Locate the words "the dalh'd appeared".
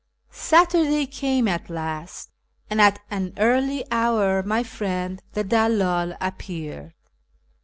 5.33-6.95